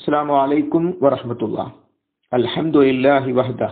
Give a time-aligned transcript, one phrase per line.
[0.00, 1.72] അസ്സാം വലൈക്കും വറഹമത്തുള്ള.
[3.32, 3.62] വഹദ.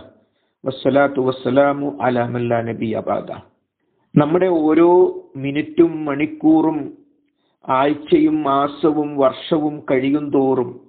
[0.65, 3.31] വസ്സലാത്തു വസ്സലാമു അലാ മല്ലാ നബി അബാദ
[4.15, 6.93] നമ്മുടെ ഓരോ മിനിറ്റും മണിക്കൂറും
[7.69, 10.79] ആഴ്ചയും മാസവും വർഷവും കഴിയും തോറും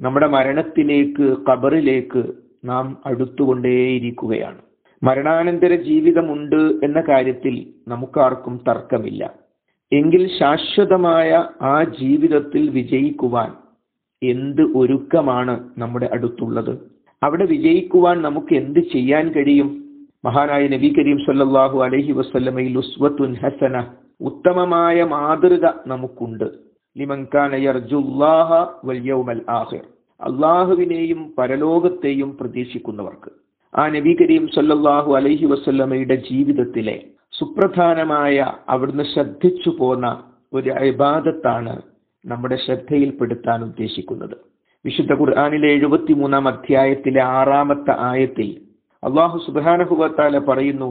[0.00, 2.22] നമ്മുടെ മരണത്തിലേക്ക് ഖബറിലേക്ക്
[2.64, 4.58] നാം അടുത്തുകൊണ്ടേയിരിക്കുകയാണ്.
[5.02, 9.34] മരണാനന്തര ജീവിതമുണ്ട് എന്ന കാര്യത്തിൽ നമുക്കാർക്കും തർക്കമില്ല.
[9.92, 13.67] എങ്കിൽ ശാശ്വതമായ ആ ജീവിതത്തിൽ വിജയിക്കുവാൻ
[14.22, 16.78] എന്ത് ഒരുക്കമാണ് നമ്മുടെ അടുത്തുള്ളത്?
[17.22, 19.84] അവിടെ വിജയിക്കുവാൻ നമുക്ക് എന്ത് ചെയ്യാൻ കഴിയും?
[20.24, 23.86] മഹാനായ നബി കരീം സല്ലാഹു അലഹി വസ്ലമയിൽ ഉസ്വത്തുൻ ഹസന
[24.20, 26.44] ഉത്തമമായ മാതൃക നമുക്കുണ്ട്.
[30.20, 33.30] അള്ളാഹുവിനെയും പരലോകത്തെയും പ്രതീക്ഷിക്കുന്നവർക്ക്.
[33.80, 37.04] ആ നബി കരീം സല്ലാഹു അലഹി വസല്ലമയുടെ ജീവിതത്തിലെ
[37.38, 41.80] സുപ്രധാനമായ അവിടുന്ന് ശ്രദ്ധിച്ചു പോന്ന ഒരു ഇബാദത്താണ്
[42.28, 44.36] നമ്മുടെ ശ്രദ്ധയിൽപ്പെടുത്താൻ ഉദ്ദേശിക്കുന്നത്.
[44.84, 48.48] വിശുദ്ധ ഖുർആാനിലെ എഴുപത്തിമൂന്നാം അധ്യായത്തിലെ ആറാമത്തെ ആയത്തിൽ
[49.02, 50.88] അള്ളാഹു സുബാനഹുവത്താല പറയുന്നു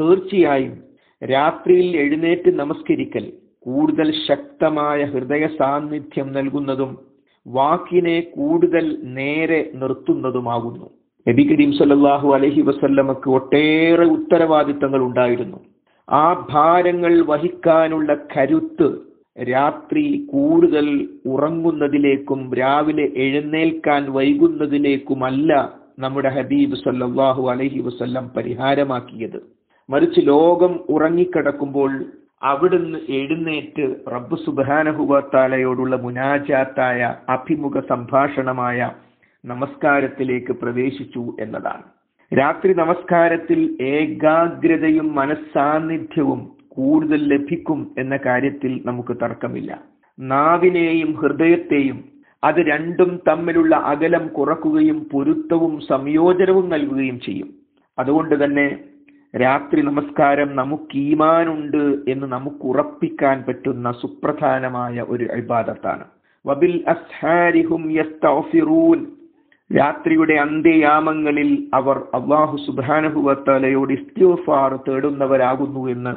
[0.00, 0.76] തീർച്ചയായും
[1.22, 6.98] രാത്രിയിൽ എഴുന്നേറ്റ് നമസ്കരിക്കൽ കൂടുതൽ ശക്തമായ ഹൃദയ സാന്നിധ്യം നൽകുന്നതും
[7.46, 10.86] വാക്കിനെ കൂടുതൽ നേരെ നിർത്തുന്നതുമാകുന്നു.
[11.26, 15.58] നബി കരീം സല്ലാഹു അലഹി വസല്ലമക്ക് ഒട്ടേറെ ഉത്തരവാദിത്തങ്ങൾ ഉണ്ടായിരുന്നു.
[16.08, 18.88] ആ ഭാരങ്ങൾ വഹിക്കാനുള്ള കരുത്ത്
[19.50, 20.86] രാത്രി കൂടുതൽ
[21.24, 25.50] ഉറങ്ങുന്നതിലേക്കും രാവിലെ എഴുന്നേൽക്കാൻ വൈകുന്നതിലേക്കുമല്ല
[25.98, 29.38] നമ്മുടെ ഹബീബ് സല്ലാഹു അലഹി വസല്ലം പരിഹാരമാക്കിയത്.
[29.88, 31.92] മറിച്ച് ലോകം ഉറങ്ങിക്കിടക്കുമ്പോൾ
[32.42, 38.90] അവിടുന്ന് എഴുന്നേറ്റ് റബ്ബ് സുബാനഹുബത്താലയോടുള്ള മുനാജാത്തായ അഭിമുഖ സംഭാഷണമായ
[39.44, 41.86] നമസ്കാരത്തിലേക്ക് പ്രവേശിച്ചു എന്നതാണ്.
[42.32, 49.82] രാത്രി നമസ്കാരത്തിൽ ഏകാഗ്രതയും മനസ്സാന്നിധ്യവും കൂടുതൽ ലഭിക്കും എന്ന കാര്യത്തിൽ നമുക്ക് തർക്കമില്ല.
[50.20, 52.04] നാവിനെയും ഹൃദയത്തെയും
[52.44, 57.48] അത് രണ്ടും തമ്മിലുള്ള അകലം കുറക്കുകയും പൊരുത്തവും സംയോജനവും നൽകുകയും ചെയ്യും.
[57.98, 58.78] അതുകൊണ്ട് തന്നെ
[59.40, 66.04] രാത്രി നമസ്കാരം നമുക്ക് ഈമാനുണ്ട് എന്ന് നമുക്ക് ഉറപ്പിക്കാൻ പറ്റുന്ന സുപ്രധാനമായ ഒരു ഇബാദത്താണ്.
[66.46, 67.90] വബിൽ അസ്ഹാരിഹും
[69.70, 76.12] രാത്രിയുടെ അന്ത്യയാമങ്ങളിൽ അവർ അള്ളാഹു സുബാനഹുവത്തലയോട് ഇസ്തിഫാർ തേടുന്നവരാകുന്നു എന്ന്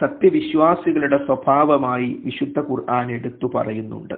[0.00, 4.14] സത്യവിശ്വാസികളുടെ സ്വഭാവമായി വിശുദ്ധ ഖുർആൻ എടുത്തു പറയുന്നുണ്ട്.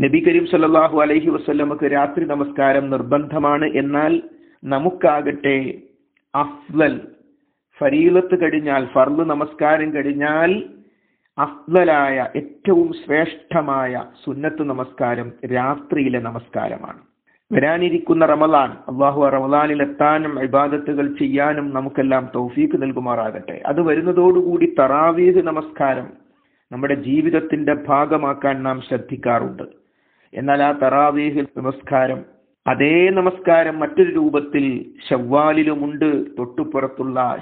[0.00, 3.64] നബി കരീം സല്ലാഹു അലഹി വസ്ല്ലമക്ക് രാത്രി നമസ്കാരം നിർബന്ധമാണ്.
[3.64, 4.22] എന്നാൽ
[4.64, 5.74] നമുക്കാകട്ടെ
[6.34, 7.00] അഫ്ലൽ
[7.80, 10.62] ഫരീലത്ത് കഴിഞ്ഞാൽ ഫർദ് നമസ്കാരം കഴിഞ്ഞാൽ
[11.38, 17.13] അഫ്ലലായ ഏറ്റവും ശ്രേഷ്ഠമായ സുന്നത്ത് നമസ്കാരം രാത്രിയിലെ നമസ്കാരമാണ്.
[17.52, 18.70] വരാനിരിക്കുന്ന റമദാൻ.
[18.70, 23.62] അള്ളാഹു റമദാനിൽ എത്താനും ഇബാദത്തുകൾ ചെയ്യാനും നമുക്കെല്ലാം തൗഫീക്ക് നൽകുമാറാകട്ടെ.
[23.66, 26.06] അത് വരുന്നതോടുകൂടി തറാവീഹ് നമസ്കാരം
[26.72, 29.62] നമ്മുടെ ജീവിതത്തിന്റെ ഭാഗമാക്കാൻ നാം ശ്രദ്ധിക്കാറുണ്ട്.
[30.34, 32.24] എന്നാൽ ആ തറാവീഹ് നമസ്കാരം
[32.66, 34.64] അതേ നമസ്കാരം മറ്റൊരു രൂപത്തിൽ
[35.10, 37.40] ഷവ്വാലിലുമുണ്ട് തൊട്ടുപുറത്തുള്ള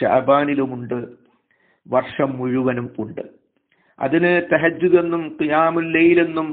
[0.00, 1.06] ഷാബാനിലുമുണ്ട്
[1.88, 3.20] വർഷം മുഴുവനും ഉണ്ട്.
[4.00, 6.48] അതിന് തെഹജുദെന്നും എന്നും ഖിയാമുല്ലയിലെന്നും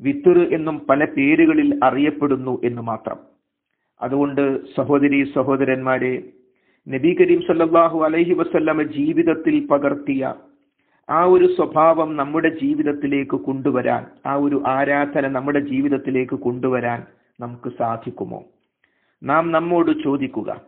[0.00, 3.16] വിത്തുർ എന്നും പല പേരുകളിൽ അറിയപ്പെടുന്നു എന്ന് മാത്രം.
[4.02, 6.22] അതുകൊണ്ട് സഹോദരി സഹോദരന്മാരെ
[6.88, 10.34] നബി കരീം സല്ലാഹു അലൈഹി വസല്ലമ ജീവിതത്തിൽ പകർത്തിയ
[11.10, 17.02] ആ ഒരു സ്വഭാവം നമ്മുടെ ജീവിതത്തിലേക്ക് കൊണ്ടുവരാൻ ആ ഒരു ആരാധന നമ്മുടെ ജീവിതത്തിലേക്ക് കൊണ്ടുവരാൻ
[17.40, 18.44] നമുക്ക് സാധിക്കുമോ?
[19.22, 20.60] നാം നമ്മോട് ചോദിക്കുക.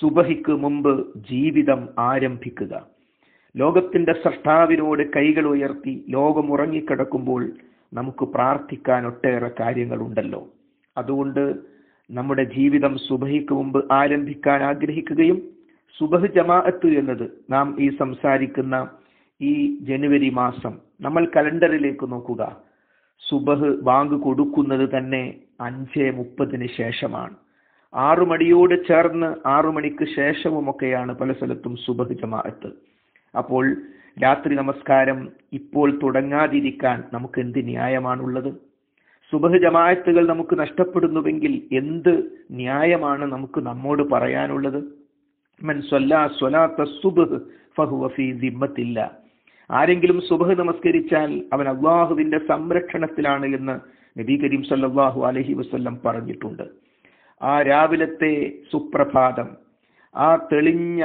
[0.00, 2.86] സുബഹിക്ക് മുമ്പ് ജീവിതം ആരംഭിക്കുക.
[3.56, 7.50] ലോകത്തിന്റെ സൃഷ്ടാവിനോട് കൈകൾ ഉയർത്തി ലോകം ഉറങ്ങിക്കിടക്കുമ്പോൾ
[7.92, 10.40] നമുക്ക് പ്രാർത്ഥിക്കാൻ ഒട്ടേറെ കാര്യങ്ങളുണ്ടല്ലോ.
[10.96, 11.42] അതുകൊണ്ട്
[12.10, 15.38] നമ്മുടെ ജീവിതം സുബഹിക്ക് മുമ്പ് ആരംഭിക്കാൻ ആഗ്രഹിക്കുകയും
[15.98, 18.76] സുബഹ് ജമാഅത്ത് എന്നത് നാം ഈ സംസാരിക്കുന്ന
[19.40, 19.52] ഈ
[19.88, 20.74] ജനുവരി മാസം
[21.06, 22.42] നമ്മൾ കലണ്ടറിലേക്ക് നോക്കുക.
[23.22, 25.22] സുബഹ് ബാങ്ക് കൊടുക്കുന്നത് തന്നെ
[25.66, 27.34] അഞ്ച് മുപ്പതിന് ശേഷമാണ്.
[27.92, 32.70] ആറു മണിയോട് ചേർന്ന് ആറു മണിക്ക് ശേഷവുമൊക്കെയാണ് പല സ്ഥലത്തും സുബഹ് ജമാഅത്ത്.
[33.34, 33.64] അപ്പോൾ
[34.16, 38.50] രാത്രി നമസ്കാരം ഇപ്പോൾ തുടങ്ങാതിരിക്കാൻ നമുക്ക് എന്ത് ന്യായമാണുള്ളത്?
[39.32, 44.80] സുബഹ് ജമായത്തുകൾ നമുക്ക് നഷ്ടപ്പെടുന്നുവെങ്കിൽ എന്ത് ന്യായമാണ് നമുക്ക് നമ്മോട് പറയാനുള്ളത്?
[49.70, 53.80] ആരെങ്കിലും സുബഹ് നമസ്കരിച്ചാൽ അവൻ അള്ളാഹുവിന്റെ സംരക്ഷണത്തിലാണ് എന്ന്
[54.20, 56.62] നബി കരീം സല്ലാഹു അലഹി വസല്ലം പറഞ്ഞിട്ടുണ്ട്.
[57.42, 59.56] ആ രാവിലത്തെ സുപ്രഭാതം
[60.16, 61.04] ആ തെളിഞ്ഞ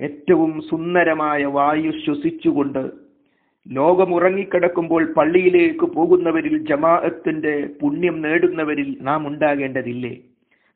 [0.00, 2.82] ഏറ്റവും സുന്ദരമായ വായു ശ്വസിച്ചുകൊണ്ട്
[3.66, 10.14] ലോകം ഉറങ്ങിക്കിടക്കുമ്പോൾ പള്ളിയിലേക്ക് പോകുന്നവരിൽ ജമാഅത്തിന്റെ പുണ്യം നേടുന്നവരിൽ നാം ഉണ്ടാകേണ്ടതില്ലേ?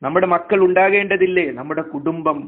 [0.03, 1.47] നമ്മുടെ മക്കൾ ഉണ്ടാകേണ്ടതില്ലേ?
[1.59, 2.39] നമ്മുടെ കുടുംബം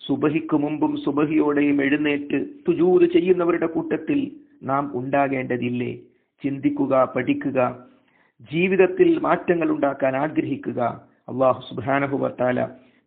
[0.00, 4.20] സുബഹിക്ക് മുമ്പും സുബഹിയോടെയും എഴുന്നേറ്റ് തുജൂത് ചെയ്യുന്നവരുടെ കൂട്ടത്തിൽ
[4.70, 5.92] നാം ഉണ്ടാകേണ്ടതില്ലേ?
[6.42, 7.58] ചിന്തിക്കുക പഠിക്കുക
[8.50, 10.80] ജീവിതത്തിൽ മാറ്റങ്ങൾ ഉണ്ടാക്കാൻ ആഗ്രഹിക്കുക.
[11.30, 12.58] അള്ളാഹു സുബാനഹുവത്താല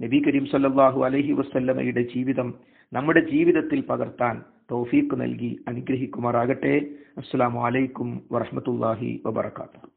[0.02, 2.54] നബി കരീം സല്ലാഹു അലഹി വസല്ലമയുടെ ജീവിതം
[2.94, 6.82] നമ്മുടെ ജീവിതത്തിൽ പകർത്താൻ തൗഫീഖ് നൽകി അനുഗ്രഹിക്കുമാറാകട്ടെ.
[7.18, 9.88] അസ്സാം വലൈക്കും വറഹ്മത്തുള്ളാഹി വബറകാതുഹു.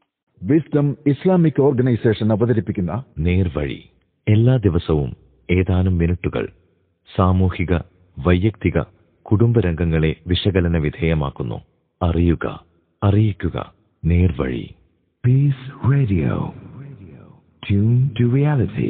[0.43, 3.79] വിസ്ഡം ഇസ്ലാമിക് ഓർഗനൈസേഷൻ അവതരിപ്പിക്കുന്ന നേർവഴി
[4.27, 5.15] എല്ലാ ദിവസവും
[5.51, 6.47] ഏതാനും മിനിറ്റുകൾ
[7.15, 7.73] സാമൂഹിക
[8.17, 8.79] വൈയക്തിക
[9.21, 11.61] കുടുംബരംഗങ്ങളെ വിശകലന വിധേയമാക്കുന്നു.
[12.01, 12.63] അറിയുക
[13.03, 13.73] അറിയിക്കുക
[14.05, 14.65] നേർവഴി
[15.25, 16.53] Peace Radio
[17.63, 18.89] tune to reality